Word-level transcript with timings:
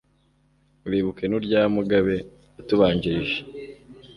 Uribuke 0.85 1.23
n’urya 1.27 1.61
Mugabe 1.75 2.15
watubanjirije 2.55 3.39